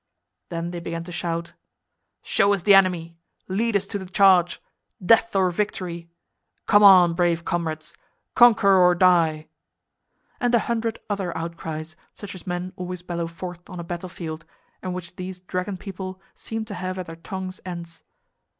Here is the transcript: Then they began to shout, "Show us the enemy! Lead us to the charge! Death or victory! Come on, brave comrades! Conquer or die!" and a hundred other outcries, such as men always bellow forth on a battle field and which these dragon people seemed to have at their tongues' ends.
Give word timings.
Then 0.49 0.71
they 0.71 0.79
began 0.79 1.03
to 1.03 1.11
shout, 1.11 1.53
"Show 2.23 2.55
us 2.55 2.63
the 2.63 2.73
enemy! 2.73 3.19
Lead 3.47 3.75
us 3.75 3.85
to 3.85 3.99
the 3.99 4.07
charge! 4.07 4.59
Death 5.05 5.35
or 5.35 5.51
victory! 5.51 6.09
Come 6.65 6.81
on, 6.81 7.13
brave 7.13 7.45
comrades! 7.45 7.95
Conquer 8.33 8.75
or 8.79 8.95
die!" 8.95 9.45
and 10.39 10.55
a 10.55 10.59
hundred 10.65 10.97
other 11.07 11.37
outcries, 11.37 11.95
such 12.15 12.33
as 12.33 12.47
men 12.47 12.73
always 12.77 13.03
bellow 13.03 13.27
forth 13.27 13.69
on 13.69 13.79
a 13.79 13.83
battle 13.83 14.09
field 14.09 14.43
and 14.81 14.95
which 14.95 15.17
these 15.17 15.39
dragon 15.41 15.77
people 15.77 16.19
seemed 16.33 16.65
to 16.69 16.73
have 16.73 16.97
at 16.97 17.05
their 17.05 17.15
tongues' 17.17 17.61
ends. 17.63 18.01